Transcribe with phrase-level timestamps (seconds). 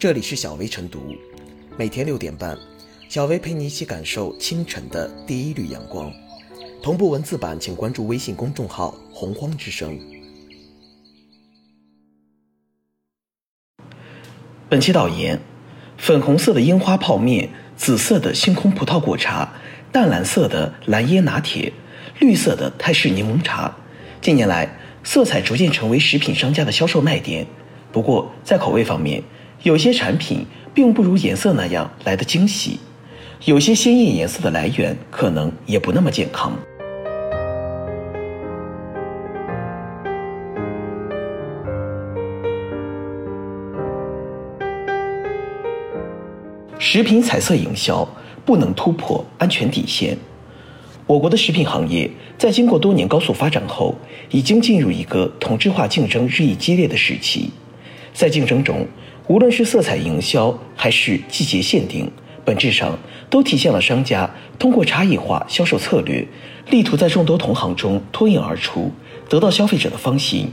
[0.00, 1.14] 这里是小薇晨读，
[1.76, 2.56] 每天六点半，
[3.10, 6.10] 小薇陪你一起感受清晨的第一缕阳光。
[6.82, 10.00] 同步文字版，请关注微信公众号“洪荒之声”。
[14.70, 15.38] 本期导言：
[15.98, 19.52] 粉红色的樱花泡面，紫色的星空葡萄果茶，
[19.92, 21.74] 淡蓝色的蓝椰拿铁，
[22.20, 23.76] 绿色的泰式柠檬茶。
[24.22, 27.46] 近年来，色彩逐渐成为食品商家的销售卖点。
[27.92, 29.22] 不过，在口味方面，
[29.62, 32.80] 有些产品并不如颜色那样来的惊喜，
[33.44, 36.56] 有些鲜艳颜色的来源可能也不那么健康。
[46.78, 48.08] 食品彩色营销
[48.46, 50.16] 不能突破安全底线。
[51.06, 53.94] 我国的食品行业在经过多年高速发展后，
[54.30, 57.50] 已经进入一个同质化竞争日益激烈的时期。
[58.12, 58.86] 在竞争中，
[59.30, 62.10] 无论是色彩营销还是季节限定，
[62.44, 62.98] 本质上
[63.30, 66.26] 都体现了商家通过差异化销售策略，
[66.68, 68.90] 力图在众多同行中脱颖而出，
[69.28, 70.50] 得到消费者的芳心。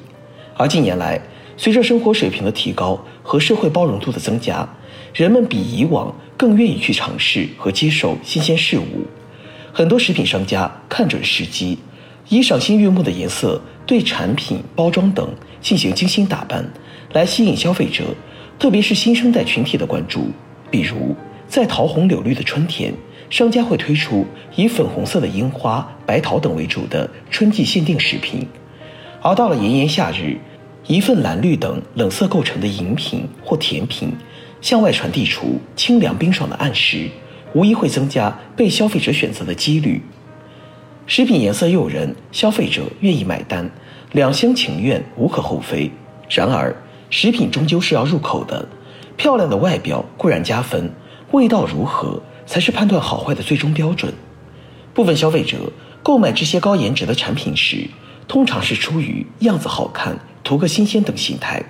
[0.56, 1.20] 而近年来，
[1.58, 4.70] 随着生活水平的提高和社会包容度的增加，
[5.12, 9.08] 人们比以往更愿意去尝试和接受新鲜事物。
[9.73, 11.80] 很多食品商家看准时机，
[12.30, 15.28] 以赏心悦目的颜色对产品包装等
[15.62, 16.72] 进行精心打扮，
[17.14, 18.04] 来吸引消费者。
[18.60, 20.32] 特别是新生代群体的关注，
[20.72, 21.16] 比如
[21.48, 22.92] 在桃红柳绿的春天，
[23.30, 28.42] 商家会推出以粉红色的樱花、白桃等为主的春季限定食品；
[29.22, 30.38] 而到了炎炎夏日，
[30.88, 34.12] 一份蓝绿等冷色构成的饮品或甜品，
[34.60, 37.08] 向外传递出清凉冰爽的暗示，
[37.54, 40.02] 无疑会增加被消费者选择的几率。
[41.06, 43.70] 食品颜色诱人，消费者愿意买单，
[44.14, 45.92] 两厢情愿无可厚非。
[46.30, 46.76] 然而，
[47.10, 48.68] 食品终究是要入口的，
[49.16, 50.92] 漂亮的外表固然加分，
[51.32, 54.14] 味道如何才是判断好坏的最终标准。
[54.94, 55.58] 部分消费者
[56.04, 57.88] 购买这些高颜值的产品时，
[58.28, 61.64] 通常是出于样子好看、图个新鲜等心态；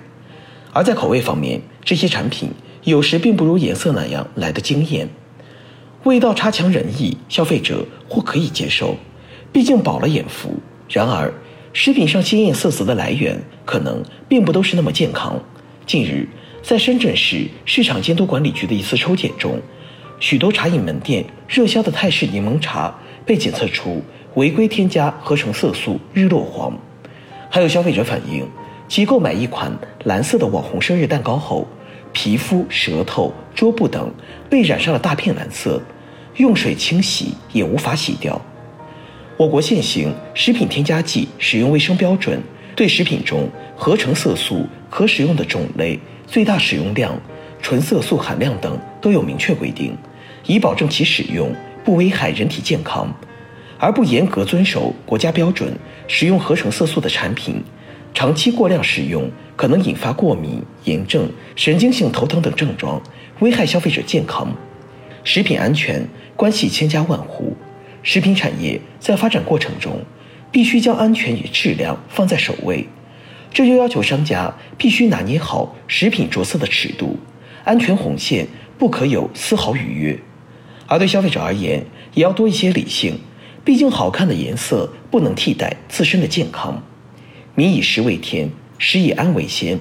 [0.72, 2.50] 而在口味方面，这些产品
[2.84, 5.08] 有时并不如颜色那样来的惊艳。
[6.04, 8.96] 味道差强人意，消费者或可以接受，
[9.52, 10.54] 毕竟饱了眼福。
[10.88, 11.32] 然而，
[11.72, 15.38] 食品上鲜艳色泽的来源可能并不都是那么健康。
[15.86, 16.26] 近日，
[16.62, 19.60] 在深圳市市场监督管理局的一次抽检中，
[20.18, 24.02] 许多茶饮门店热销的泰式柠檬茶被检测出
[24.34, 26.76] 违规添加合成色素日落黄。
[27.50, 28.46] 还有消费者反映，
[28.88, 29.72] 其购买一款
[30.04, 31.66] 蓝色的网红生日蛋糕后，
[32.12, 34.12] 皮肤、舌头、桌布等
[34.50, 35.80] 被染上了大片蓝色，
[36.36, 38.40] 用水清洗也无法洗掉。
[39.38, 42.42] 我国现行食品添加剂使用卫生标准
[42.74, 47.16] 对食品中合成色素可使用的种类、最大使用量、
[47.62, 49.96] 纯色素含量等都有明确规定，
[50.44, 51.54] 以保证其使用
[51.84, 53.14] 不危害人体健康。
[53.78, 55.72] 而不严格遵守国家标准
[56.08, 57.62] 使用合成色素的产品，
[58.12, 63.00] 长期过量使用可能引发过敏、炎症、神经性头疼等症状，
[63.38, 64.52] 危害消费者健康。
[65.22, 66.04] 食品安全
[66.34, 67.56] 关系千家万户。
[68.10, 70.00] 食品产业在发展过程中，
[70.50, 72.88] 必须将安全与质量放在首位，
[73.52, 77.18] 这就要求商家必须拿捏好食品着色的尺度，
[77.64, 78.46] 安全红线
[78.78, 80.18] 不可有丝毫逾越。
[80.86, 83.20] 而对消费者而言，也要多一些理性，
[83.62, 86.82] 毕竟好看的颜色不能替代自身的健康。
[87.54, 88.48] 民以食为天，
[88.78, 89.78] 食以安为先，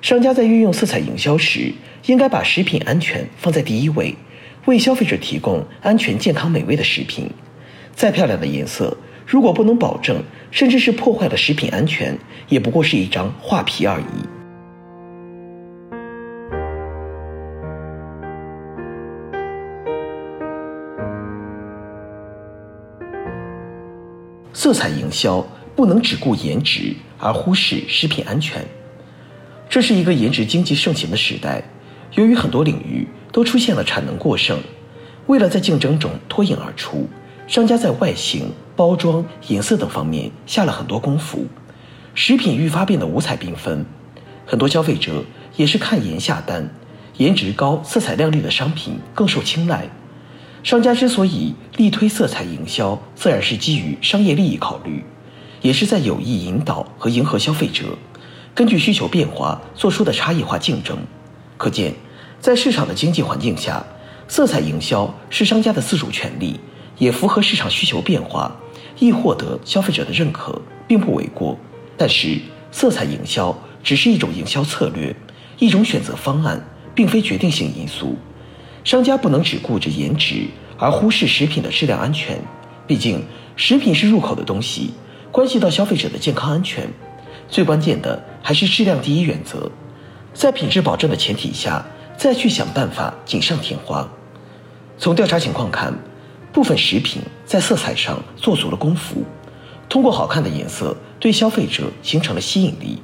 [0.00, 1.74] 商家在运用色彩营销时，
[2.06, 4.16] 应该把食品安全放在第一位，
[4.64, 7.28] 为消费者提供安全、健康、美味的食品。
[7.96, 8.94] 再漂亮的颜色，
[9.26, 14.04] 如果不能保证，甚至是破坏了食品安全，也不过是一张画皮而已。
[24.52, 25.40] 色彩营销
[25.74, 28.62] 不能只顾颜值而忽视食品安全。
[29.70, 31.62] 这是一个颜值经济盛行的时代，
[32.12, 34.58] 由于很多领域都出现了产能过剩，
[35.28, 37.08] 为了在竞争中脱颖而出。
[37.46, 41.46] 商家在外形、包装、颜色等方面下了很多功夫，
[42.12, 43.86] 食品愈发变得五彩缤纷。
[44.44, 46.68] 很多消费者也是看颜下单，
[47.18, 49.88] 颜值高、色彩亮丽的商品更受青睐。
[50.64, 55.04] 商家之所以力推色彩营销，自然是基于商业利益考虑，
[55.62, 57.96] 也是在有意引导和迎合消费者，
[58.56, 60.98] 根据需求变化做出的差异化竞争。
[61.56, 61.94] 可见，
[62.40, 63.84] 在市场的经济环境下，
[64.26, 66.58] 色彩营销是商家的自主权利。
[66.98, 68.54] 也符合市场需求变化，
[68.98, 71.58] 易获得消费者的认可，并不为过。
[71.96, 72.38] 但是，
[72.70, 75.14] 色彩营销只是一种营销策略，
[75.58, 76.62] 一种选择方案，
[76.94, 78.16] 并非决定性因素。
[78.84, 80.46] 商家不能只顾着颜值
[80.78, 82.38] 而忽视食品的质量安全。
[82.86, 83.24] 毕竟，
[83.56, 84.92] 食品是入口的东西，
[85.32, 86.88] 关系到消费者的健康安全。
[87.48, 89.70] 最关键的还是质量第一原则，
[90.34, 91.84] 在品质保证的前提下，
[92.16, 94.08] 再去想办法锦上添花。
[94.98, 95.92] 从调查情况看，
[96.56, 99.22] 部分食品在色彩上做足了功夫，
[99.90, 102.98] 通过好看的颜色对消费者形成了吸引力，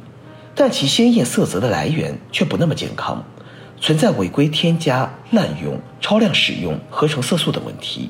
[0.55, 3.23] 但其鲜艳色泽的来源却不那么健康，
[3.79, 8.09] 存在违规添加、滥用、超量使用合成色素等问题。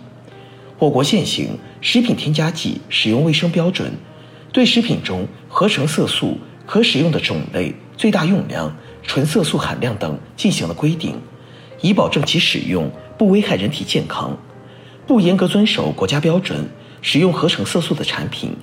[0.78, 3.92] 我国现行食品添加剂使用卫生标准，
[4.52, 8.72] 对食品中合成色素可使用的种类、最大用量、
[9.02, 11.16] 纯色素含量等进行了规定，
[11.80, 14.38] 以保证其使用不危害人体健康。
[15.06, 16.66] 不严格遵守国家标准，
[17.00, 18.56] 使用合成色素的产品，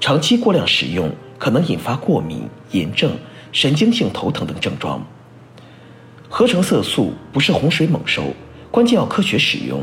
[0.00, 3.12] 长期过量使用可能引发过敏、炎症、
[3.52, 5.04] 神经性头疼等症状。
[6.28, 8.22] 合成色素不是洪水猛兽，
[8.70, 9.82] 关键要科学使用。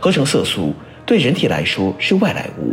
[0.00, 0.74] 合成色素。
[1.06, 2.72] 对人体来说是外来物，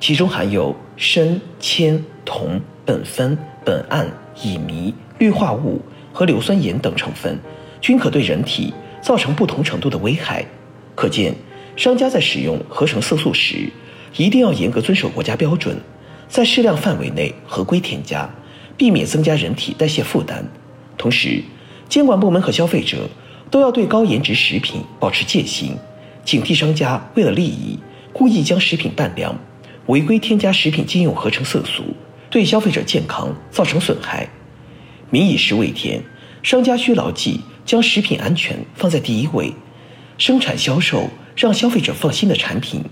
[0.00, 4.10] 其中含有砷、铅、铜、苯酚、苯胺、
[4.42, 5.80] 乙醚、氯化物
[6.12, 7.38] 和硫酸盐等成分，
[7.80, 10.44] 均可对人体造成不同程度的危害。
[10.96, 11.32] 可见，
[11.80, 13.70] 商家在使用合成色素时，
[14.14, 15.80] 一定要严格遵守国家标准，
[16.28, 18.28] 在适量范围内合规添加，
[18.76, 20.46] 避免增加人体代谢负担。
[20.98, 21.42] 同时，
[21.88, 23.08] 监管部门和消费者
[23.50, 25.74] 都要对高颜值食品保持戒心。
[26.22, 27.78] 警惕商家为了利益
[28.12, 29.34] 故意将食品拌凉，
[29.86, 31.82] 违规添加食品禁用合成色素，
[32.28, 34.28] 对消费者健康造成损害。
[35.08, 36.02] 民以食为天，
[36.42, 39.54] 商家需牢记将食品安全放在第一位，
[40.20, 42.84] 生产销售让消费者放心的产品。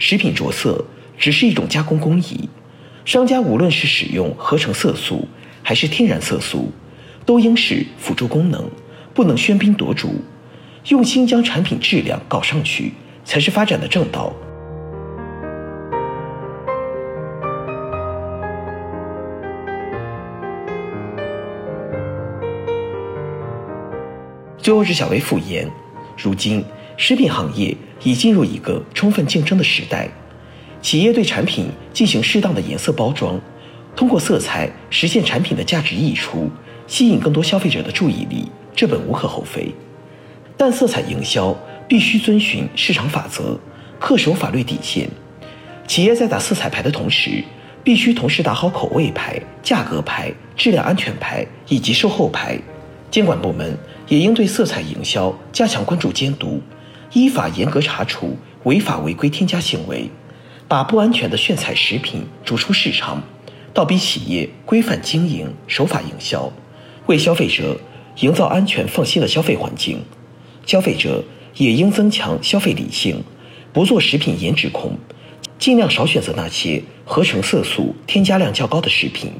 [0.00, 0.84] 食品着色
[1.16, 2.48] 只是一种加工工艺，
[3.04, 5.28] 商家无论是使用合成色素
[5.62, 6.72] 还是天然色素，
[7.24, 8.68] 都应是辅助功能，
[9.14, 10.12] 不能喧宾夺主。
[10.88, 12.94] 用心将产品质量搞上去，
[13.24, 14.34] 才是发展的正道。
[24.58, 25.70] 最后是小薇复言，
[26.22, 26.62] 如今
[26.98, 30.06] 食品行业已进入一个充分竞争的时代，
[30.82, 33.40] 企业对产品进行适当的颜色包装，
[33.96, 36.50] 通过色彩实现产品的价值溢出，
[36.86, 39.74] 吸引更多消费者的注意力，这本无可厚非。
[40.58, 41.56] 但色彩营销
[41.88, 43.58] 必须遵循市场法则，
[43.98, 45.08] 恪守法律底线。
[45.86, 47.42] 企业在打色彩牌的同时，
[47.82, 52.58] 必须同时打好口味牌、价格牌、质量安全牌以及售后牌。
[53.10, 53.76] 监管部门
[54.10, 56.60] 也应对色彩营销加强关注监督，
[57.12, 60.10] 依法严格查处违法违规添加行为，
[60.66, 63.22] 把不安全的炫彩食品逐出市场，
[63.72, 66.52] 倒逼企业规范经营、守法营销，
[67.06, 67.80] 为消费者
[68.18, 70.02] 营造安全放心的消费环境。
[70.66, 71.22] 消费者
[71.56, 73.22] 也应增强消费理性，
[73.72, 74.98] 不做食品颜值控，
[75.56, 79.30] 尽量少选择那些合成色素添加量较高的食品。